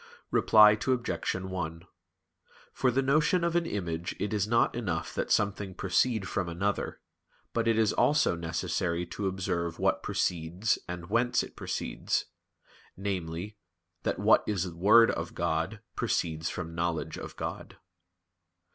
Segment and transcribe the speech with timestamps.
[0.31, 1.33] Reply Obj.
[1.35, 1.83] 1:
[2.73, 6.99] For the notion of an image it is not enough that something proceed from another,
[7.53, 12.25] but it is also necessary to observe what proceeds and whence it proceeds;
[12.97, 13.57] namely,
[14.01, 17.77] that what is Word of God proceeds from knowledge of God.